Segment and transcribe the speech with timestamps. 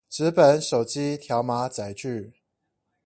[0.09, 2.33] 紙本手機條碼載具